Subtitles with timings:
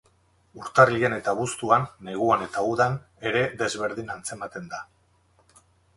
[0.59, 2.97] Urtarrilean eta abuztuan, neguan eta udan,
[3.33, 4.85] ere desberdin antzematen da.